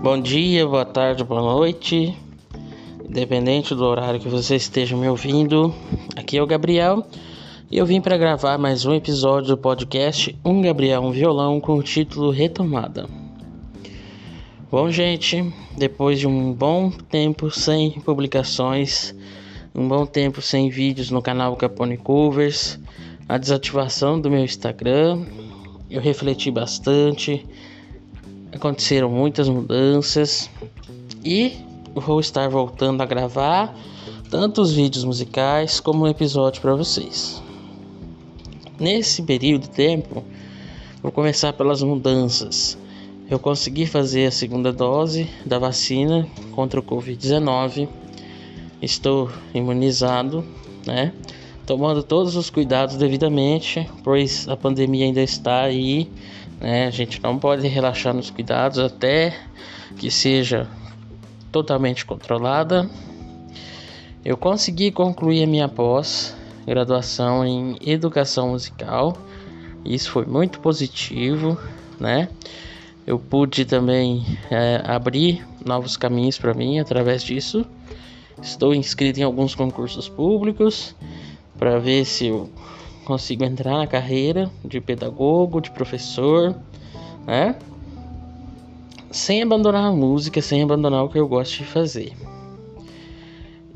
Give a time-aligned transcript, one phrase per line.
[0.00, 2.16] Bom dia, boa tarde, boa noite.
[3.04, 5.74] Independente do horário que você esteja me ouvindo,
[6.14, 7.04] aqui é o Gabriel
[7.68, 11.74] e eu vim para gravar mais um episódio do podcast Um Gabriel, um Violão com
[11.74, 13.08] o título Retomada.
[14.70, 19.12] Bom, gente, depois de um bom tempo sem publicações,
[19.74, 22.78] um bom tempo sem vídeos no canal Capone Covers,
[23.28, 25.26] a desativação do meu Instagram,
[25.90, 27.44] eu refleti bastante,
[28.52, 30.50] aconteceram muitas mudanças
[31.24, 31.52] e
[31.94, 33.74] vou estar voltando a gravar
[34.30, 37.42] tanto os vídeos musicais como um episódio para vocês.
[38.78, 40.22] Nesse período de tempo,
[41.02, 42.78] vou começar pelas mudanças.
[43.30, 47.88] Eu consegui fazer a segunda dose da vacina contra o Covid-19.
[48.80, 50.44] Estou imunizado,
[50.86, 51.12] né?
[51.66, 56.10] Tomando todos os cuidados devidamente, pois a pandemia ainda está aí,
[56.60, 56.86] né?
[56.86, 59.36] A gente não pode relaxar nos cuidados até
[59.96, 60.68] que seja
[61.50, 62.88] totalmente controlada.
[64.24, 69.16] Eu consegui concluir a minha pós-graduação em educação musical.
[69.84, 71.58] Isso foi muito positivo,
[71.98, 72.28] né?
[73.06, 77.64] Eu pude também é, abrir novos caminhos para mim através disso.
[78.42, 80.94] Estou inscrito em alguns concursos públicos
[81.58, 82.50] para ver se eu
[83.08, 86.54] consigo entrar na carreira de pedagogo, de professor,
[87.26, 87.56] né?
[89.10, 92.12] sem abandonar a música, sem abandonar o que eu gosto de fazer.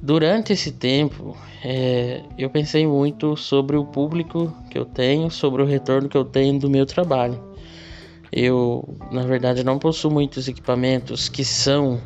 [0.03, 5.65] Durante esse tempo, é, eu pensei muito sobre o público que eu tenho, sobre o
[5.65, 7.41] retorno que eu tenho do meu trabalho.
[8.31, 11.99] Eu, na verdade, não possuo muitos equipamentos que são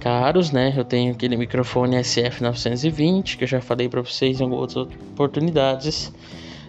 [0.00, 0.74] caros, né?
[0.76, 6.12] Eu tenho aquele microfone SF920 que eu já falei para vocês em outras oportunidades.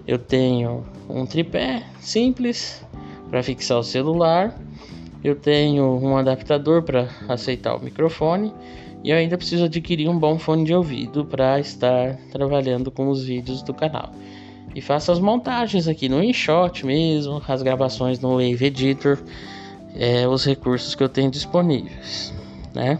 [0.07, 2.85] Eu tenho um tripé simples
[3.29, 4.57] para fixar o celular
[5.23, 8.53] eu tenho um adaptador para aceitar o microfone
[9.03, 13.23] e eu ainda preciso adquirir um bom fone de ouvido para estar trabalhando com os
[13.23, 14.11] vídeos do canal.
[14.75, 19.17] E faço as montagens aqui no InShot mesmo, as gravações no Wave Editor,
[19.95, 22.33] é, os recursos que eu tenho disponíveis,
[22.73, 22.99] né?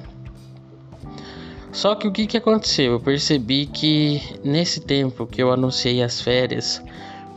[1.78, 2.94] Só que o que, que aconteceu?
[2.94, 6.82] Eu percebi que nesse tempo que eu anunciei as férias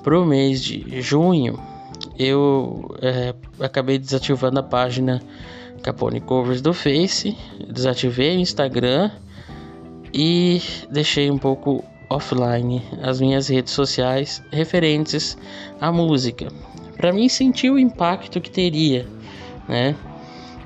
[0.03, 1.61] para o mês de junho,
[2.19, 5.21] eu é, acabei desativando a página
[5.83, 7.37] Capone Covers do Face,
[7.69, 9.11] desativei o Instagram
[10.11, 15.37] e deixei um pouco offline as minhas redes sociais referentes
[15.79, 16.49] à música,
[16.97, 19.07] para mim sentir o impacto que teria,
[19.69, 19.95] né?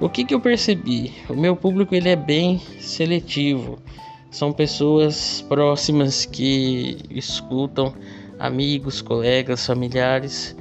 [0.00, 1.12] O que, que eu percebi?
[1.28, 3.78] O meu público ele é bem seletivo.
[4.31, 7.94] São pessoas próximas que escutam,
[8.38, 10.56] amigos, colegas, familiares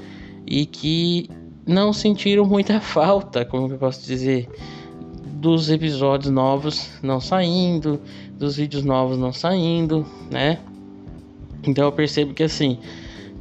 [0.45, 1.27] e que
[1.65, 4.47] não sentiram muita falta, como eu posso dizer,
[5.25, 7.99] dos episódios novos não saindo,
[8.37, 10.59] dos vídeos novos não saindo, né?
[11.63, 12.77] Então eu percebo que assim,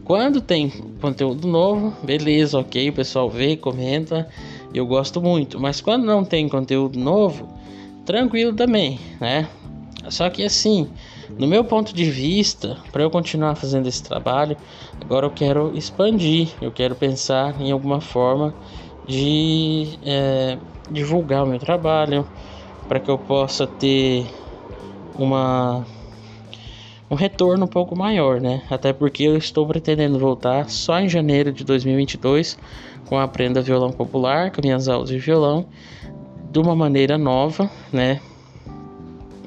[0.04, 0.68] quando tem
[1.00, 4.28] conteúdo novo, beleza, ok, o pessoal vê, comenta,
[4.74, 7.48] eu gosto muito, mas quando não tem conteúdo novo,
[8.04, 9.48] tranquilo também, né?
[10.08, 10.88] Só que assim,
[11.38, 14.56] no meu ponto de vista, para eu continuar fazendo esse trabalho,
[15.00, 18.54] agora eu quero expandir, eu quero pensar em alguma forma
[19.06, 20.58] de é,
[20.90, 22.26] divulgar o meu trabalho,
[22.88, 24.26] para que eu possa ter
[25.14, 25.86] uma
[27.12, 28.62] um retorno um pouco maior, né?
[28.70, 32.58] Até porque eu estou pretendendo voltar só em janeiro de 2022
[33.04, 35.66] com a Aprenda Violão Popular, com minhas aulas de violão,
[36.50, 38.18] de uma maneira nova, né?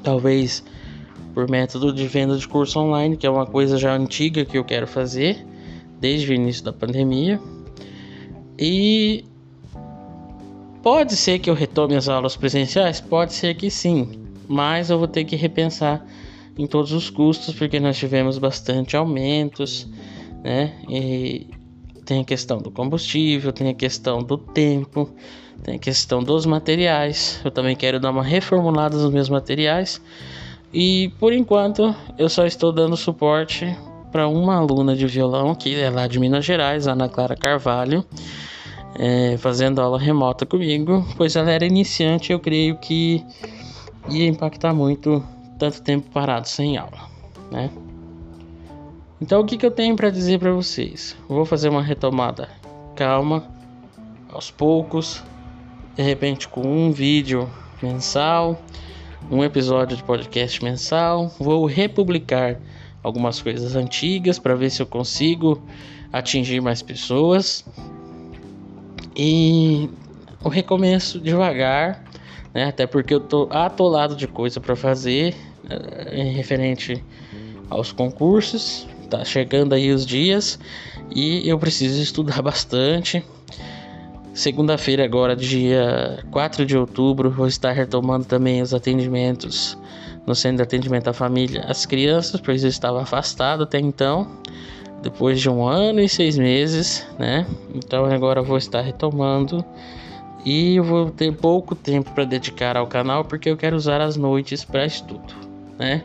[0.00, 0.62] Talvez
[1.34, 4.62] por método de venda de curso online, que é uma coisa já antiga que eu
[4.62, 5.44] quero fazer
[6.00, 7.40] desde o início da pandemia.
[8.56, 9.24] E
[10.84, 15.08] pode ser que eu retome as aulas presenciais, pode ser que sim, mas eu vou
[15.08, 16.06] ter que repensar
[16.56, 19.86] em todos os custos porque nós tivemos bastante aumentos,
[20.42, 20.72] né?
[20.88, 21.48] E
[22.04, 25.10] tem a questão do combustível, tem a questão do tempo,
[25.62, 27.40] tem a questão dos materiais.
[27.44, 30.00] Eu também quero dar uma reformulada nos meus materiais
[30.72, 33.76] e por enquanto eu só estou dando suporte
[34.12, 38.04] para uma aluna de violão que é lá de Minas Gerais, Ana Clara Carvalho,
[38.98, 42.32] é, fazendo aula remota comigo, pois ela era iniciante.
[42.32, 43.24] Eu creio que
[44.08, 45.22] ia impactar muito
[45.58, 47.08] tanto tempo parado sem aula,
[47.50, 47.70] né?
[49.20, 51.16] Então o que, que eu tenho para dizer para vocês?
[51.28, 52.48] Vou fazer uma retomada
[52.94, 53.46] calma,
[54.30, 55.22] aos poucos,
[55.94, 57.48] de repente com um vídeo
[57.82, 58.58] mensal
[59.30, 61.32] um episódio de podcast mensal.
[61.38, 62.58] Vou republicar
[63.02, 65.62] algumas coisas antigas para ver se eu consigo
[66.12, 67.64] atingir mais pessoas.
[69.16, 69.88] E
[70.44, 72.04] o recomeço devagar,
[72.56, 72.64] né?
[72.64, 75.34] Até porque eu tô atolado de coisa para fazer
[75.68, 77.04] é, referente
[77.68, 78.88] aos concursos.
[79.10, 80.58] Tá chegando aí os dias
[81.14, 83.22] e eu preciso estudar bastante.
[84.32, 89.76] Segunda-feira, agora, dia 4 de outubro, vou estar retomando também os atendimentos
[90.26, 94.26] no centro de atendimento à família às crianças, pois eu estava afastado até então,
[95.02, 97.46] depois de um ano e seis meses, né?
[97.74, 99.64] Então agora vou estar retomando
[100.46, 104.16] e eu vou ter pouco tempo para dedicar ao canal porque eu quero usar as
[104.16, 105.34] noites para estudo,
[105.78, 106.02] né?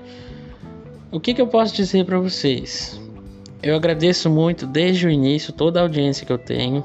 [1.12, 3.00] O que, que eu posso dizer para vocês?
[3.64, 6.84] Eu agradeço muito desde o início toda a audiência que eu tenho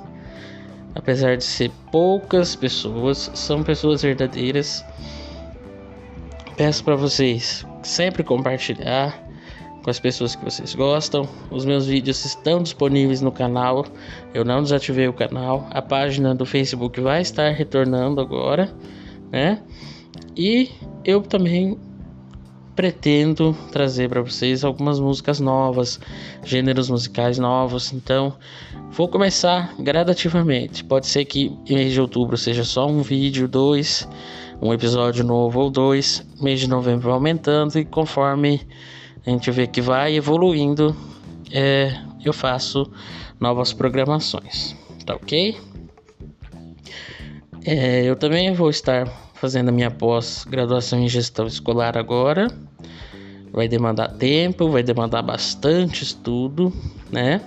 [0.96, 4.82] apesar de ser poucas pessoas, são pessoas verdadeiras.
[6.56, 9.25] Peço para vocês sempre compartilhar
[9.86, 11.28] com as pessoas que vocês gostam.
[11.48, 13.86] Os meus vídeos estão disponíveis no canal.
[14.34, 15.68] Eu não desativei o canal.
[15.70, 18.68] A página do Facebook vai estar retornando agora,
[19.30, 19.62] né?
[20.36, 20.72] E
[21.04, 21.78] eu também
[22.74, 26.00] pretendo trazer para vocês algumas músicas novas,
[26.42, 27.92] gêneros musicais novos.
[27.92, 28.34] Então,
[28.90, 30.82] vou começar gradativamente.
[30.82, 34.08] Pode ser que mês de outubro seja só um vídeo, dois,
[34.60, 36.26] um episódio novo ou dois.
[36.40, 38.66] Mês de novembro aumentando e conforme
[39.26, 40.96] a gente vê que vai evoluindo,
[41.50, 42.88] é, eu faço
[43.40, 44.76] novas programações.
[45.04, 45.56] Tá ok?
[47.64, 52.46] É, eu também vou estar fazendo a minha pós-graduação em gestão escolar agora.
[53.52, 56.72] Vai demandar tempo, vai demandar bastante estudo,
[57.10, 57.40] né?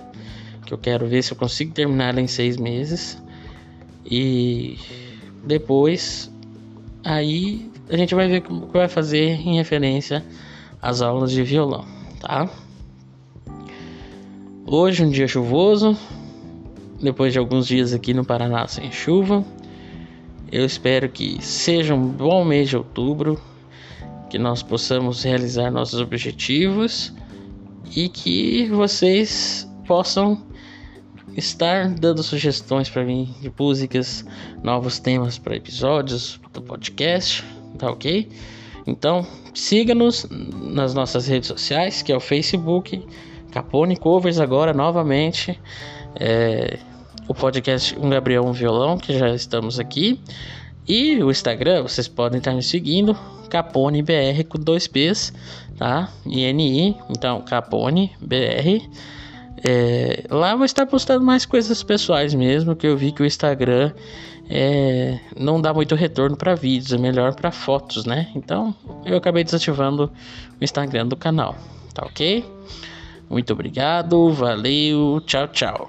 [0.66, 3.20] Que eu quero ver se eu consigo terminar em seis meses.
[4.04, 4.78] E
[5.44, 6.30] depois,
[7.02, 10.22] aí a gente vai ver o que vai fazer em referência
[10.80, 11.84] às aulas de violão,
[12.20, 12.48] tá?
[14.66, 15.96] Hoje um dia chuvoso,
[17.00, 19.44] depois de alguns dias aqui no Paraná sem chuva.
[20.52, 23.40] Eu espero que seja um bom mês de outubro,
[24.28, 27.12] que nós possamos realizar nossos objetivos
[27.94, 30.42] e que vocês possam
[31.36, 34.24] estar dando sugestões para mim de músicas,
[34.62, 37.44] novos temas para episódios do podcast,
[37.78, 38.28] tá ok?
[38.86, 43.06] Então siga-nos nas nossas redes sociais, que é o Facebook,
[43.50, 45.58] Capone Covers agora novamente.
[46.16, 46.78] É,
[47.28, 50.20] o podcast Um Gabriel Um Violão, que já estamos aqui.
[50.88, 53.16] E o Instagram, vocês podem estar me seguindo,
[53.48, 55.32] Capone BR com dois P's,
[55.76, 56.08] tá?
[56.26, 58.88] INI, então Capone BR.
[59.62, 63.92] É, lá vou estar postando mais coisas pessoais mesmo, que eu vi que o Instagram
[64.52, 68.28] é, não dá muito retorno para vídeos, é melhor para fotos, né?
[68.34, 68.74] Então
[69.04, 70.10] eu acabei desativando
[70.60, 71.56] o Instagram do canal,
[71.94, 72.44] tá ok?
[73.28, 75.88] Muito obrigado, valeu, tchau, tchau.